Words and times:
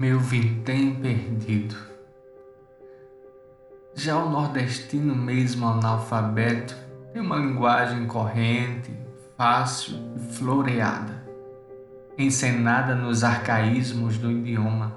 meu 0.00 0.20
vintém 0.20 0.94
perdido. 0.94 1.74
Já 3.94 4.16
o 4.16 4.30
nordestino, 4.30 5.12
mesmo 5.12 5.66
analfabeto, 5.66 6.76
tem 7.12 7.20
uma 7.20 7.34
linguagem 7.34 8.06
corrente, 8.06 8.92
fácil 9.36 9.98
e 10.14 10.20
floreada, 10.34 11.26
encenada 12.16 12.94
nos 12.94 13.24
arcaísmos 13.24 14.18
do 14.18 14.30
idioma. 14.30 14.96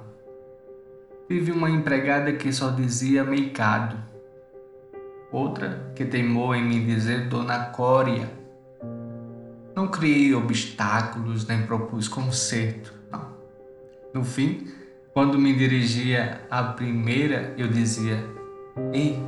Tive 1.26 1.50
uma 1.50 1.68
empregada 1.68 2.32
que 2.34 2.52
só 2.52 2.70
dizia 2.70 3.24
meicado, 3.24 3.96
outra 5.32 5.92
que 5.96 6.04
teimou 6.04 6.54
em 6.54 6.62
me 6.62 6.84
dizer 6.84 7.28
dona 7.28 7.58
Cória. 7.70 8.30
Não 9.74 9.88
criei 9.88 10.32
obstáculos 10.32 11.44
nem 11.44 11.66
propus 11.66 12.06
conserto, 12.06 12.94
não. 13.10 13.32
No 14.14 14.22
fim, 14.22 14.80
quando 15.12 15.38
me 15.38 15.52
dirigia 15.52 16.40
à 16.50 16.62
primeira, 16.62 17.54
eu 17.58 17.68
dizia: 17.68 18.24
Ei, 18.92 19.22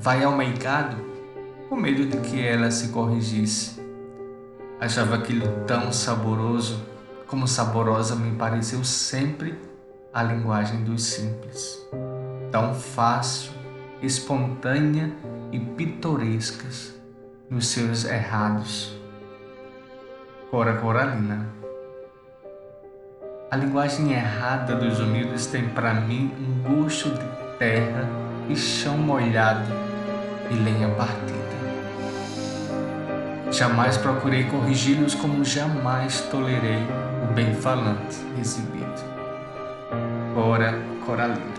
vai 0.00 0.24
ao 0.24 0.36
mercado? 0.36 0.96
Com 1.68 1.76
medo 1.76 2.06
de 2.06 2.16
que 2.28 2.40
ela 2.40 2.70
se 2.70 2.88
corrigisse. 2.88 3.78
Achava 4.80 5.16
aquilo 5.16 5.46
tão 5.66 5.92
saboroso, 5.92 6.82
como 7.26 7.46
saborosa 7.46 8.16
me 8.16 8.34
pareceu 8.36 8.82
sempre 8.84 9.58
a 10.14 10.22
linguagem 10.22 10.82
dos 10.82 11.02
simples. 11.02 11.86
Tão 12.50 12.74
fácil, 12.74 13.52
espontânea 14.00 15.12
e 15.52 15.58
pitorescas 15.60 16.94
nos 17.50 17.66
seus 17.66 18.06
errados. 18.06 18.96
Cora 20.50 20.76
Coralina 20.76 21.46
a 23.50 23.56
linguagem 23.56 24.12
errada 24.12 24.74
dos 24.74 25.00
humildes 25.00 25.46
tem 25.46 25.68
para 25.68 25.94
mim 25.94 26.30
um 26.38 26.82
gosto 26.82 27.08
de 27.08 27.24
terra 27.58 28.06
e 28.48 28.54
chão 28.54 28.98
molhado 28.98 29.72
e 30.50 30.54
lenha 30.54 30.88
partida. 30.90 31.38
Jamais 33.50 33.96
procurei 33.96 34.44
corrigi-los 34.44 35.14
como 35.14 35.44
jamais 35.44 36.20
tolerei 36.30 36.86
o 37.22 37.32
bem-falante 37.32 38.18
exibido. 38.38 39.02
Ora, 40.36 40.74
Coralina. 41.06 41.58